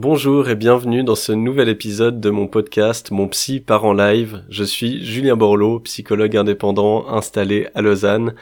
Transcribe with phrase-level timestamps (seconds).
[0.00, 4.44] Bonjour et bienvenue dans ce nouvel épisode de mon podcast Mon Psy part live.
[4.48, 8.36] Je suis Julien Borloo, psychologue indépendant installé à Lausanne.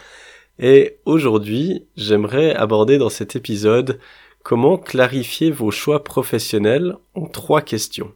[0.58, 3.98] Et aujourd'hui, j'aimerais aborder dans cet épisode
[4.42, 8.12] comment clarifier vos choix professionnels en trois questions.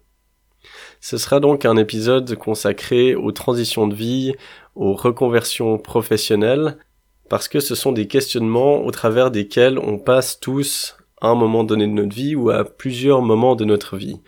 [1.01, 4.35] Ce sera donc un épisode consacré aux transitions de vie,
[4.75, 6.77] aux reconversions professionnelles,
[7.31, 11.87] parce que ce sont des questionnements au travers desquels on passe tous un moment donné
[11.87, 14.21] de notre vie ou à plusieurs moments de notre vie.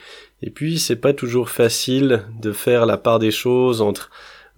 [0.43, 4.11] Et puis c'est pas toujours facile de faire la part des choses entre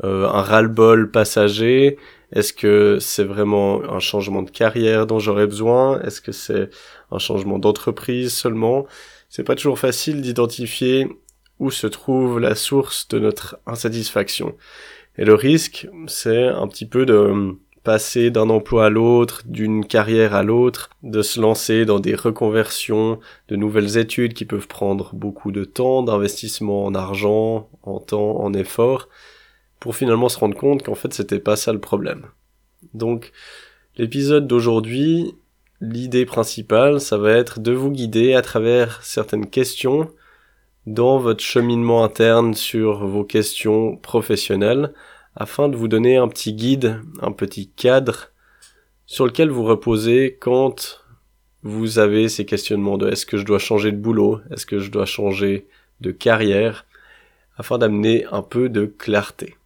[0.02, 1.98] euh, un ras-le-bol passager,
[2.34, 6.00] est-ce que c'est vraiment un changement de carrière dont j'aurais besoin?
[6.02, 6.68] Est-ce que c'est
[7.12, 8.86] un changement d'entreprise seulement?
[9.28, 11.06] C'est pas toujours facile d'identifier
[11.60, 14.56] où se trouve la source de notre insatisfaction.
[15.16, 17.54] Et le risque, c'est un petit peu de
[17.84, 23.20] passer d'un emploi à l'autre, d'une carrière à l'autre, de se lancer dans des reconversions,
[23.48, 28.54] de nouvelles études qui peuvent prendre beaucoup de temps, d'investissement en argent, en temps, en
[28.54, 29.08] effort,
[29.80, 32.26] pour finalement se rendre compte qu'en fait c'était pas ça le problème.
[32.94, 33.32] Donc
[33.96, 35.34] l'épisode d'aujourd'hui,
[35.82, 40.10] l'idée principale, ça va être de vous guider à travers certaines questions
[40.86, 44.92] dans votre cheminement interne sur vos questions professionnelles,
[45.36, 48.30] afin de vous donner un petit guide, un petit cadre
[49.06, 51.00] sur lequel vous reposez quand
[51.62, 54.91] vous avez ces questionnements de est-ce que je dois changer de boulot, est-ce que je
[54.91, 55.66] dois changer
[56.00, 56.86] de carrière,
[57.56, 59.56] afin d'amener un peu de clarté.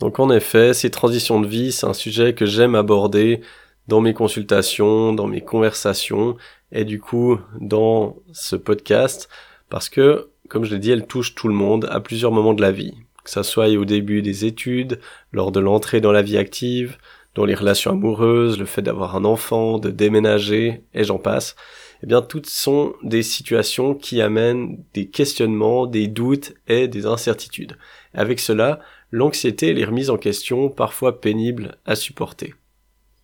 [0.00, 3.40] Donc en effet, ces transitions de vie, c'est un sujet que j'aime aborder
[3.88, 6.36] dans mes consultations, dans mes conversations,
[6.72, 9.28] et du coup dans ce podcast,
[9.68, 12.62] parce que, comme je l'ai dit, elles touchent tout le monde à plusieurs moments de
[12.62, 12.94] la vie
[13.26, 15.00] que ça soit au début des études,
[15.32, 16.96] lors de l'entrée dans la vie active,
[17.34, 21.56] dans les relations amoureuses, le fait d'avoir un enfant, de déménager, et j'en passe,
[22.04, 27.76] eh bien toutes sont des situations qui amènent des questionnements, des doutes et des incertitudes.
[28.14, 28.78] Avec cela,
[29.10, 32.54] l'anxiété et les remises en question parfois pénibles à supporter.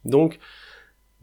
[0.04, 0.40] Donc,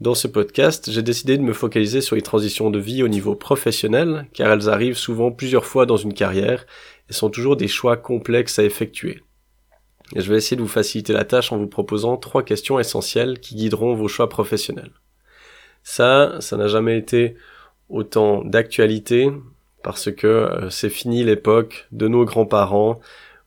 [0.00, 3.34] dans ce podcast, j'ai décidé de me focaliser sur les transitions de vie au niveau
[3.34, 6.64] professionnel, car elles arrivent souvent plusieurs fois dans une carrière
[7.10, 9.22] et sont toujours des choix complexes à effectuer.
[10.16, 13.40] Et je vais essayer de vous faciliter la tâche en vous proposant trois questions essentielles
[13.40, 14.92] qui guideront vos choix professionnels.
[15.82, 17.36] Ça, ça n'a jamais été
[17.90, 19.30] autant d'actualité
[19.82, 23.00] parce que euh, c'est fini l'époque de nos grands-parents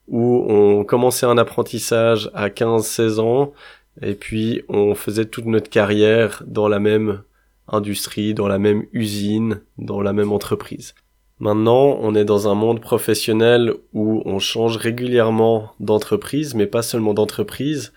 [0.07, 3.53] où on commençait un apprentissage à 15-16 ans
[4.01, 7.23] et puis on faisait toute notre carrière dans la même
[7.67, 10.95] industrie, dans la même usine, dans la même entreprise.
[11.39, 17.13] Maintenant, on est dans un monde professionnel où on change régulièrement d'entreprise, mais pas seulement
[17.13, 17.91] d'entreprise.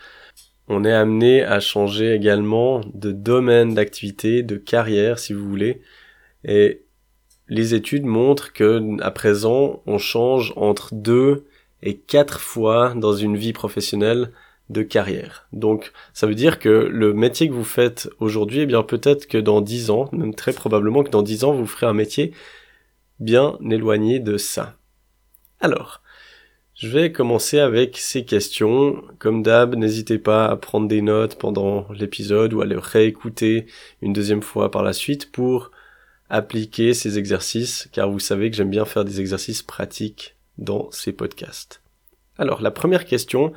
[0.69, 5.81] On est amené à changer également de domaine d'activité, de carrière, si vous voulez.
[6.45, 6.83] Et
[7.49, 11.45] les études montrent que, à présent, on change entre deux
[11.83, 14.33] et quatre fois dans une vie professionnelle
[14.71, 15.47] de carrière.
[15.53, 19.39] Donc ça veut dire que le métier que vous faites aujourd'hui, eh bien peut-être que
[19.39, 22.33] dans dix ans, même très probablement que dans dix ans, vous ferez un métier
[23.21, 24.77] bien éloigné de ça.
[25.61, 26.03] Alors,
[26.75, 29.03] je vais commencer avec ces questions.
[29.19, 33.67] Comme d'hab, n'hésitez pas à prendre des notes pendant l'épisode ou à le réécouter
[34.03, 35.71] une deuxième fois par la suite pour
[36.29, 41.13] appliquer ces exercices, car vous savez que j'aime bien faire des exercices pratiques dans ces
[41.13, 41.81] podcasts.
[42.37, 43.55] Alors, la première question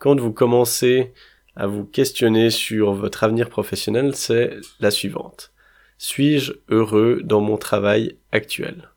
[0.00, 1.12] quand vous commencez
[1.54, 5.52] à vous questionner sur votre avenir professionnel, c'est la suivante.
[5.98, 8.90] Suis-je heureux dans mon travail actuel?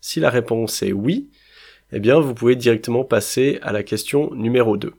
[0.00, 1.30] Si la réponse est oui,
[1.92, 4.92] eh bien vous pouvez directement passer à la question numéro 2.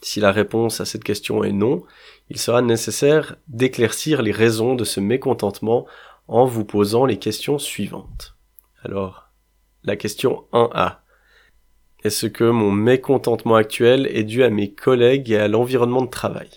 [0.00, 1.82] Si la réponse à cette question est non,
[2.30, 5.86] il sera nécessaire d'éclaircir les raisons de ce mécontentement
[6.28, 8.36] en vous posant les questions suivantes.
[8.84, 9.28] Alors,
[9.82, 10.99] la question 1A.
[12.02, 16.48] Est-ce que mon mécontentement actuel est dû à mes collègues et à l'environnement de travail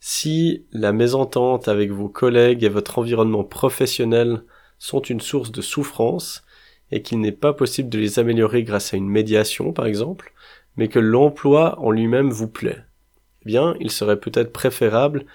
[0.00, 4.42] Si la mésentente avec vos collègues et votre environnement professionnel
[4.78, 6.42] sont une source de souffrance,
[6.90, 10.32] et qu'il n'est pas possible de les améliorer grâce à une médiation par exemple,
[10.76, 12.82] mais que l'emploi en lui-même vous plaît,
[13.42, 15.26] eh bien il serait peut-être préférable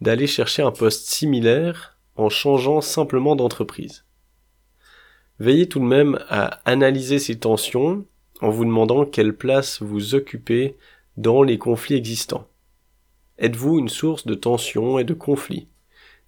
[0.00, 4.04] d'aller chercher un poste similaire en changeant simplement d'entreprise.
[5.38, 8.04] Veillez tout de même à analyser ces tensions
[8.44, 10.76] en vous demandant quelle place vous occupez
[11.16, 12.46] dans les conflits existants.
[13.38, 15.66] Êtes-vous une source de tension et de conflits?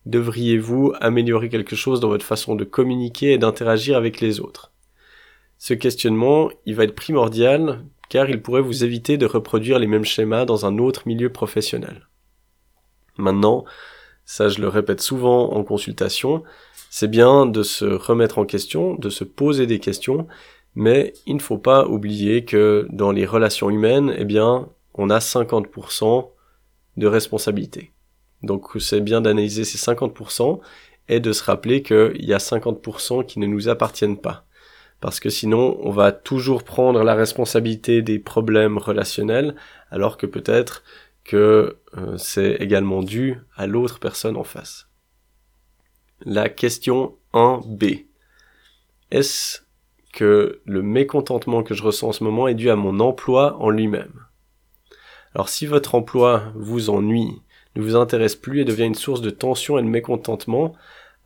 [0.06, 4.72] Devriez-vous améliorer quelque chose dans votre façon de communiquer et d'interagir avec les autres?
[5.58, 10.04] Ce questionnement, il va être primordial car il pourrait vous éviter de reproduire les mêmes
[10.04, 12.08] schémas dans un autre milieu professionnel.
[13.18, 13.64] Maintenant,
[14.24, 16.44] ça je le répète souvent en consultation,
[16.88, 20.26] c'est bien de se remettre en question, de se poser des questions,
[20.76, 25.18] mais il ne faut pas oublier que dans les relations humaines, eh bien, on a
[25.18, 26.30] 50%
[26.98, 27.92] de responsabilité.
[28.42, 30.60] Donc c'est bien d'analyser ces 50%
[31.08, 34.44] et de se rappeler qu'il y a 50% qui ne nous appartiennent pas.
[35.00, 39.54] Parce que sinon, on va toujours prendre la responsabilité des problèmes relationnels,
[39.90, 40.84] alors que peut-être
[41.24, 44.88] que euh, c'est également dû à l'autre personne en face.
[46.20, 48.06] La question 1b.
[49.10, 49.65] Est-ce
[50.16, 53.68] que le mécontentement que je ressens en ce moment est dû à mon emploi en
[53.68, 54.24] lui-même
[55.34, 57.42] Alors si votre emploi vous ennuie,
[57.76, 60.74] ne vous intéresse plus et devient une source de tension et de mécontentement,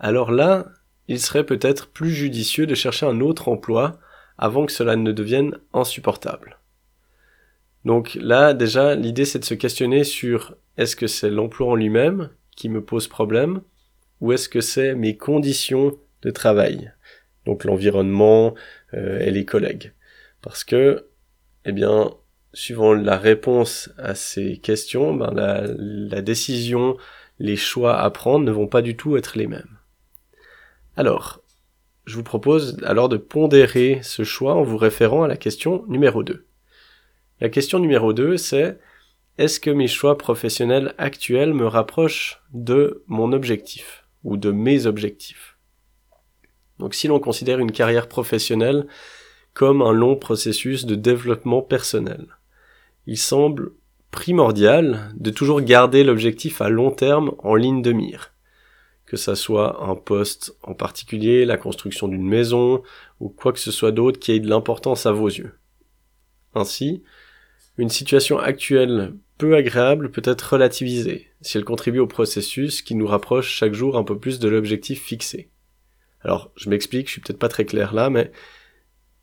[0.00, 0.66] alors là,
[1.06, 4.00] il serait peut-être plus judicieux de chercher un autre emploi
[4.36, 6.58] avant que cela ne devienne insupportable.
[7.84, 12.30] Donc là, déjà, l'idée c'est de se questionner sur est-ce que c'est l'emploi en lui-même
[12.56, 13.62] qui me pose problème
[14.20, 16.92] ou est-ce que c'est mes conditions de travail,
[17.46, 18.54] donc l'environnement
[18.94, 19.92] euh, et les collègues.
[20.42, 21.06] Parce que,
[21.64, 22.12] eh bien,
[22.52, 26.96] suivant la réponse à ces questions, ben la, la décision,
[27.38, 29.78] les choix à prendre ne vont pas du tout être les mêmes.
[30.96, 31.42] Alors,
[32.06, 36.22] je vous propose alors de pondérer ce choix en vous référant à la question numéro
[36.22, 36.46] 2.
[37.40, 38.78] La question numéro 2, c'est
[39.38, 45.49] est-ce que mes choix professionnels actuels me rapprochent de mon objectif ou de mes objectifs?
[46.80, 48.86] Donc si l'on considère une carrière professionnelle
[49.52, 52.26] comme un long processus de développement personnel,
[53.06, 53.72] il semble
[54.10, 58.32] primordial de toujours garder l'objectif à long terme en ligne de mire.
[59.04, 62.82] Que ça soit un poste en particulier, la construction d'une maison,
[63.18, 65.52] ou quoi que ce soit d'autre qui ait de l'importance à vos yeux.
[66.54, 67.02] Ainsi,
[67.76, 73.06] une situation actuelle peu agréable peut être relativisée si elle contribue au processus qui nous
[73.06, 75.50] rapproche chaque jour un peu plus de l'objectif fixé.
[76.22, 78.30] Alors, je m'explique, je suis peut-être pas très clair là, mais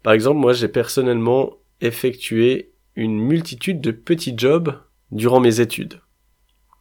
[0.04, 4.74] par exemple, moi j'ai personnellement effectué une multitude de petits jobs
[5.12, 6.02] durant mes études.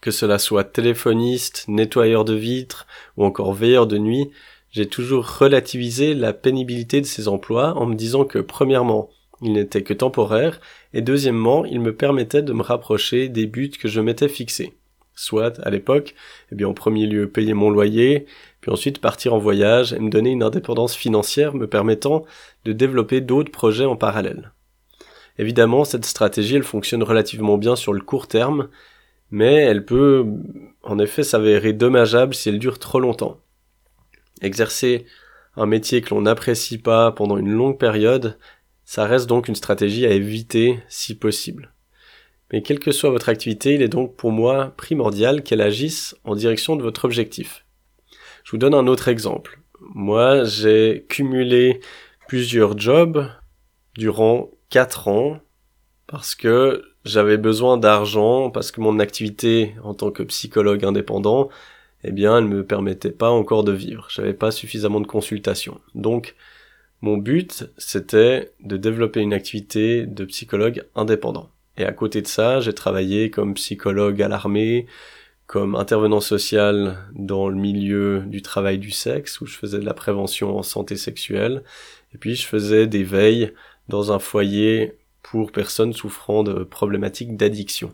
[0.01, 2.87] Que cela soit téléphoniste, nettoyeur de vitres
[3.17, 4.31] ou encore veilleur de nuit,
[4.71, 9.11] j'ai toujours relativisé la pénibilité de ces emplois en me disant que premièrement,
[9.43, 10.61] il n'était que temporaire,
[10.95, 14.75] et deuxièmement, il me permettait de me rapprocher des buts que je m'étais fixés.
[15.15, 16.15] Soit, à l'époque,
[16.53, 18.27] eh bien, en premier lieu, payer mon loyer,
[18.67, 22.25] puis ensuite partir en voyage et me donner une indépendance financière me permettant
[22.65, 24.51] de développer d'autres projets en parallèle.
[25.39, 28.69] Évidemment, cette stratégie, elle fonctionne relativement bien sur le court terme,
[29.31, 30.27] mais elle peut,
[30.83, 33.39] en effet, s'avérer dommageable si elle dure trop longtemps.
[34.43, 35.07] Exercer
[35.55, 38.37] un métier que l'on n'apprécie pas pendant une longue période,
[38.85, 41.73] ça reste donc une stratégie à éviter si possible.
[42.53, 46.35] Mais quelle que soit votre activité, il est donc pour moi primordial qu'elle agisse en
[46.35, 47.63] direction de votre objectif.
[48.47, 49.59] Je vous donne un autre exemple.
[49.81, 51.81] Moi, j'ai cumulé
[52.29, 53.29] plusieurs jobs
[53.97, 55.41] durant 4 ans
[56.07, 61.49] parce que j'avais besoin d'argent, parce que mon activité en tant que psychologue indépendant,
[62.05, 64.07] eh bien, elle me permettait pas encore de vivre.
[64.11, 65.81] J'avais pas suffisamment de consultations.
[65.97, 66.37] Donc,
[67.01, 71.51] mon but, c'était de développer une activité de psychologue indépendant.
[71.79, 74.87] Et à côté de ça, j'ai travaillé comme psychologue à l'armée,
[75.47, 79.95] comme intervenant social dans le milieu du travail du sexe, où je faisais de la
[79.95, 81.63] prévention en santé sexuelle,
[82.15, 83.53] et puis je faisais des veilles
[83.89, 87.93] dans un foyer pour personnes souffrant de problématiques d'addiction.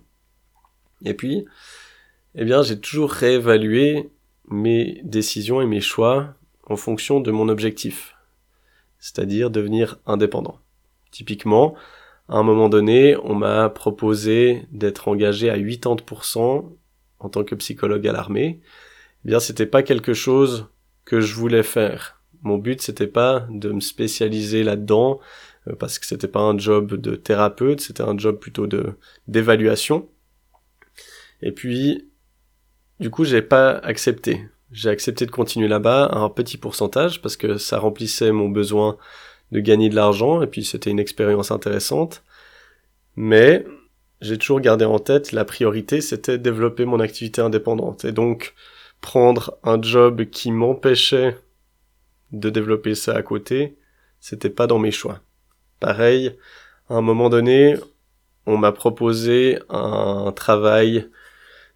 [1.04, 1.44] Et puis,
[2.34, 4.10] eh bien, j'ai toujours réévalué
[4.48, 8.14] mes décisions et mes choix en fonction de mon objectif
[9.02, 10.58] c'est-à-dire devenir indépendant.
[11.10, 11.74] Typiquement,
[12.28, 16.64] à un moment donné, on m'a proposé d'être engagé à 80%
[17.24, 18.60] en tant que psychologue à l'armée.
[19.24, 20.66] Eh bien, c'était pas quelque chose
[21.04, 22.20] que je voulais faire.
[22.42, 25.20] Mon but, c'était pas de me spécialiser là-dedans,
[25.68, 28.94] euh, parce que c'était pas un job de thérapeute, c'était un job plutôt de,
[29.28, 30.08] d'évaluation.
[31.40, 32.08] Et puis,
[33.00, 34.48] du coup, j'ai pas accepté.
[34.70, 38.96] J'ai accepté de continuer là-bas à un petit pourcentage parce que ça remplissait mon besoin
[39.50, 42.22] de gagner de l'argent et puis c'était une expérience intéressante.
[43.16, 43.66] Mais
[44.22, 48.04] j'ai toujours gardé en tête la priorité c'était développer mon activité indépendante.
[48.04, 48.54] Et donc
[49.00, 51.36] prendre un job qui m'empêchait
[52.30, 53.76] de développer ça à côté,
[54.20, 55.20] c'était pas dans mes choix.
[55.80, 56.38] Pareil,
[56.88, 57.76] à un moment donné,
[58.46, 61.08] on m'a proposé un travail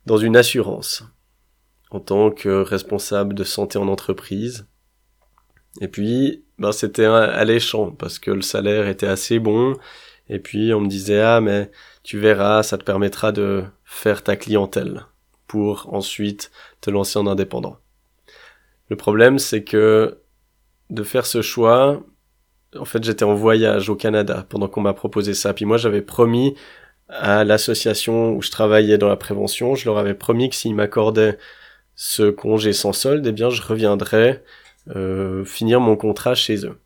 [0.07, 1.05] dans une assurance
[1.91, 4.67] en tant que responsable de santé en entreprise.
[5.81, 9.75] Et puis, ben, c'était alléchant parce que le salaire était assez bon.
[10.29, 11.71] Et puis, on me disait, ah, mais
[12.03, 15.07] tu verras, ça te permettra de faire ta clientèle
[15.47, 17.79] pour ensuite te lancer en indépendant.
[18.89, 20.19] Le problème, c'est que
[20.91, 22.03] de faire ce choix,
[22.77, 25.55] en fait, j'étais en voyage au Canada pendant qu'on m'a proposé ça.
[25.55, 26.55] Puis moi, j'avais promis
[27.09, 31.39] à l'association où je travaillais dans la prévention, je leur avais promis que s'ils m'accordaient
[31.95, 34.43] ce congé sans solde, eh bien, je reviendrais
[34.95, 36.79] euh, finir mon contrat chez eux.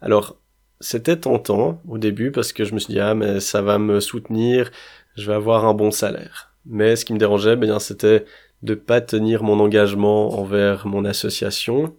[0.00, 0.38] Alors,
[0.80, 4.00] c'était tentant au début parce que je me suis dit, ah, mais ça va me
[4.00, 4.70] soutenir,
[5.16, 6.54] je vais avoir un bon salaire.
[6.66, 8.24] Mais ce qui me dérangeait, eh bien, c'était
[8.62, 11.94] de pas tenir mon engagement envers mon association.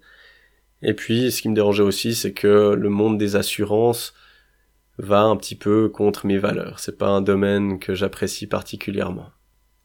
[0.82, 4.14] Et puis, ce qui me dérangeait aussi, c'est que le monde des assurances
[4.98, 6.80] va un petit peu contre mes valeurs.
[6.80, 9.30] C'est pas un domaine que j'apprécie particulièrement.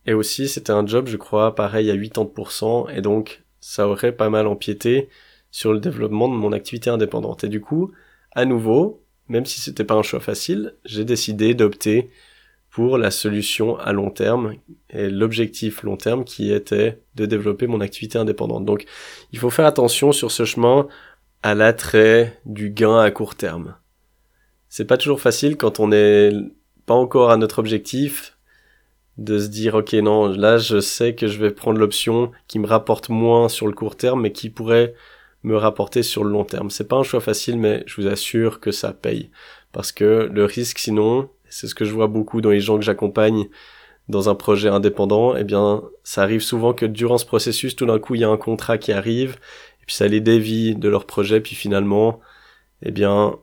[0.07, 4.31] Et aussi, c'était un job, je crois, pareil à 80%, et donc, ça aurait pas
[4.31, 5.09] mal empiété
[5.51, 7.45] sur le développement de mon activité indépendante.
[7.45, 7.93] Et du coup,
[8.33, 12.11] à nouveau, même si c'était pas un choix facile, j'ai décidé d'opter
[12.71, 14.55] pour la solution à long terme
[14.91, 18.65] et l'objectif long terme qui était de développer mon activité indépendante.
[18.65, 18.87] Donc,
[19.33, 20.87] il faut faire attention sur ce chemin
[21.43, 23.75] à l'attrait du gain à court terme.
[24.69, 26.31] C'est pas toujours facile quand on n'est
[26.87, 28.37] pas encore à notre objectif
[29.19, 32.67] de se dire ok non là je sais que je vais prendre l'option qui me
[32.67, 34.95] rapporte moins sur le court terme mais qui pourrait
[35.43, 36.71] me rapporter sur le long terme.
[36.71, 39.31] C'est pas un choix facile mais je vous assure que ça paye
[39.73, 42.85] parce que le risque sinon c'est ce que je vois beaucoup dans les gens que
[42.85, 43.49] j'accompagne
[44.11, 47.99] dans un projet indépendant, eh bien, ça arrive souvent que durant ce processus, tout d'un
[47.99, 49.39] coup, il y a un contrat qui arrive,
[49.81, 52.21] et puis ça les dévie de leur projet, puis finalement,
[52.83, 53.37] eh bien,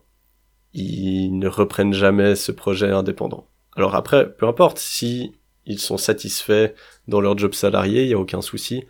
[0.73, 3.47] ils ne reprennent jamais ce projet indépendant.
[3.75, 5.33] Alors après, peu importe si
[5.65, 6.73] ils sont satisfaits
[7.07, 8.83] dans leur job salarié, il n'y a aucun souci,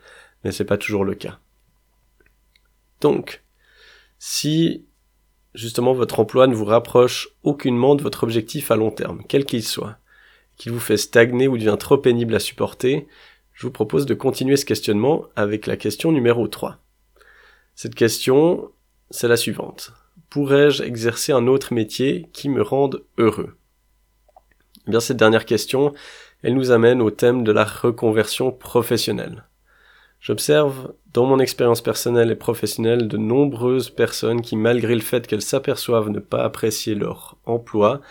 [0.44, 1.40] mais c'est pas toujours le cas.
[3.02, 3.44] Donc,
[4.20, 4.86] si
[5.54, 9.64] justement votre emploi ne vous rapproche aucunement de votre objectif à long terme, quel qu'il
[9.64, 9.98] soit,
[10.56, 13.08] qu'il vous fait stagner ou devient trop pénible à supporter,
[13.54, 16.78] je vous propose de continuer ce questionnement avec la question numéro 3.
[17.74, 18.72] Cette question,
[19.10, 19.94] c'est la suivante.
[20.30, 23.58] Pourrais-je exercer un autre métier qui me rende heureux?
[24.88, 25.94] Eh Bien, cette dernière question,
[26.44, 29.47] elle nous amène au thème de la reconversion professionnelle.
[30.20, 35.42] J'observe dans mon expérience personnelle et professionnelle de nombreuses personnes qui, malgré le fait qu'elles
[35.42, 38.02] s'aperçoivent ne pas apprécier leur emploi,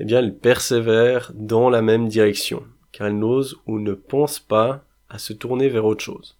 [0.00, 4.84] eh bien elles persévèrent dans la même direction, car elles n'osent ou ne pensent pas
[5.08, 6.36] à se tourner vers autre chose,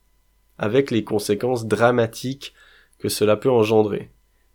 [0.59, 2.55] avec les conséquences dramatiques
[2.99, 4.11] que cela peut engendrer,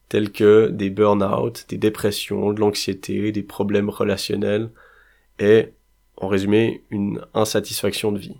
[0.10, 4.69] telles que des burn-out, des dépressions, de l'anxiété, des problèmes relationnels,
[5.39, 5.69] et,
[6.17, 8.38] en résumé, une insatisfaction de vie.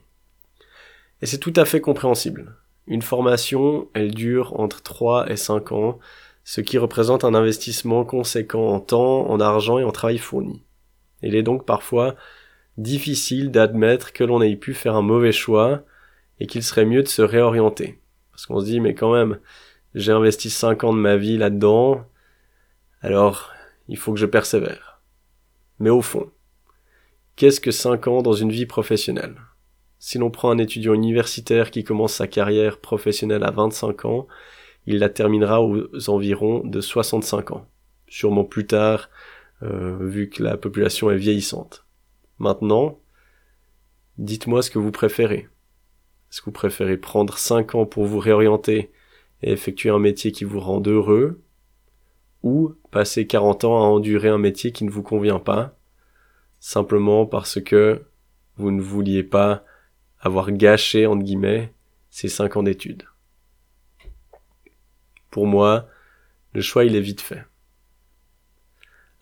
[1.21, 2.55] Et c'est tout à fait compréhensible.
[2.87, 5.99] Une formation, elle dure entre 3 et 5 ans,
[6.43, 10.63] ce qui représente un investissement conséquent en temps, en argent et en travail fourni.
[11.21, 12.15] Il est donc parfois
[12.77, 15.83] difficile d'admettre que l'on ait pu faire un mauvais choix
[16.39, 17.99] et qu'il serait mieux de se réorienter.
[18.31, 19.39] Parce qu'on se dit, mais quand même,
[19.93, 22.03] j'ai investi 5 ans de ma vie là-dedans,
[23.01, 23.51] alors
[23.87, 25.01] il faut que je persévère.
[25.77, 26.31] Mais au fond,
[27.35, 29.35] qu'est-ce que 5 ans dans une vie professionnelle?
[30.01, 34.27] Si l'on prend un étudiant universitaire qui commence sa carrière professionnelle à 25 ans,
[34.88, 37.67] il la terminera aux environs de 65 ans.
[38.08, 39.12] Sûrement plus tard,
[39.62, 41.86] euh, vu que la population est vieillissante.
[42.39, 42.98] Maintenant,
[44.17, 45.48] dites-moi ce que vous préférez.
[46.31, 48.89] Est-ce que vous préférez prendre 5 ans pour vous réorienter
[49.43, 51.43] et effectuer un métier qui vous rend heureux,
[52.41, 55.77] ou passer 40 ans à endurer un métier qui ne vous convient pas,
[56.60, 58.01] simplement parce que
[58.58, 59.63] vous ne vouliez pas
[60.21, 61.73] avoir gâché, entre guillemets,
[62.09, 63.03] ces cinq ans d'études.
[65.29, 65.87] Pour moi,
[66.53, 67.43] le choix, il est vite fait.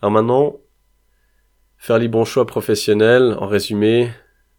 [0.02, 0.56] Alors maintenant,
[1.78, 4.10] faire les bons choix professionnels, en résumé,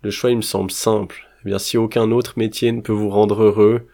[0.01, 1.27] le choix, il me semble simple.
[1.41, 3.87] Eh bien, si aucun autre métier ne peut vous rendre heureux,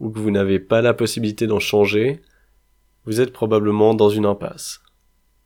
[0.00, 2.20] ou que vous n'avez pas la possibilité d'en changer,
[3.04, 4.82] vous êtes probablement dans une impasse.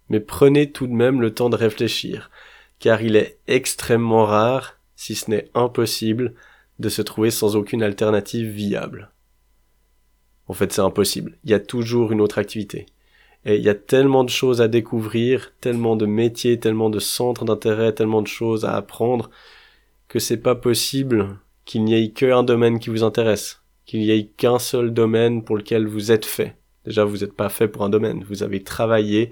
[0.08, 2.30] Mais prenez tout de même le temps de réfléchir,
[2.78, 6.34] car il est extrêmement rare si ce n'est impossible,
[6.78, 9.10] de se trouver sans aucune alternative viable.
[10.48, 11.38] En fait, c'est impossible.
[11.44, 12.86] Il y a toujours une autre activité.
[13.44, 17.44] Et il y a tellement de choses à découvrir, tellement de métiers, tellement de centres
[17.44, 19.30] d'intérêt, tellement de choses à apprendre,
[20.08, 24.26] que c'est pas possible qu'il n'y ait qu'un domaine qui vous intéresse, qu'il n'y ait
[24.26, 26.56] qu'un seul domaine pour lequel vous êtes fait.
[26.84, 29.30] Déjà, vous n'êtes pas fait pour un domaine, vous avez travaillé,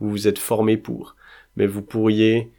[0.00, 1.16] vous vous êtes formé pour.
[1.56, 2.50] Mais vous pourriez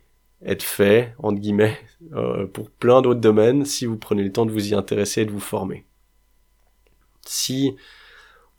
[0.45, 1.77] être fait, entre guillemets,
[2.13, 5.25] euh, pour plein d'autres domaines si vous prenez le temps de vous y intéresser et
[5.25, 5.85] de vous former.
[7.25, 7.75] Si,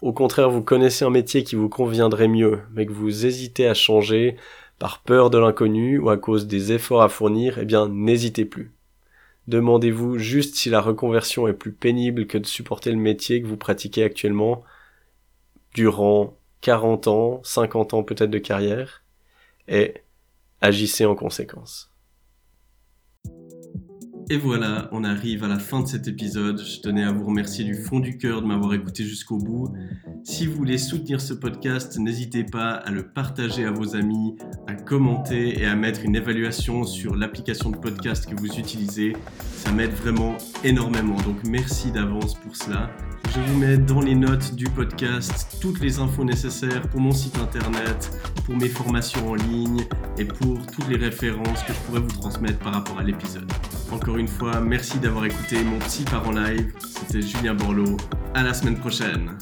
[0.02, 3.75] au contraire, vous connaissez un métier qui vous conviendrait mieux, mais que vous hésitez à
[3.75, 4.37] changer
[4.78, 8.73] par peur de l'inconnu ou à cause des efforts à fournir, eh bien, n'hésitez plus.
[9.49, 13.56] Demandez-vous juste si la reconversion est plus pénible que de supporter le métier que vous
[13.56, 14.62] pratiquez actuellement
[15.75, 19.04] durant 40 ans, 50 ans peut-être de carrière,
[19.66, 19.94] et
[20.60, 21.92] agissez en conséquence.
[24.30, 26.62] Et voilà, on arrive à la fin de cet épisode.
[26.62, 29.73] Je tenais à vous remercier du fond du cœur de m'avoir écouté jusqu'au bout.
[30.23, 34.75] Si vous voulez soutenir ce podcast, n'hésitez pas à le partager à vos amis, à
[34.75, 39.14] commenter et à mettre une évaluation sur l'application de podcast que vous utilisez.
[39.54, 41.16] Ça m'aide vraiment énormément.
[41.23, 42.90] Donc merci d'avance pour cela.
[43.35, 47.38] Je vous mets dans les notes du podcast toutes les infos nécessaires pour mon site
[47.38, 48.11] internet,
[48.44, 49.85] pour mes formations en ligne
[50.18, 53.50] et pour toutes les références que je pourrais vous transmettre par rapport à l'épisode.
[54.18, 56.72] Une fois, merci d'avoir écouté mon petit part en live.
[56.80, 57.96] C'était Julien Borloo.
[58.34, 59.38] À la semaine prochaine.